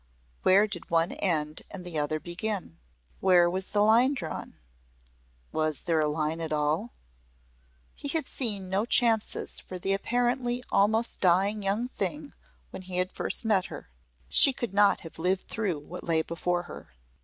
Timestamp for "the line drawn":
3.67-4.55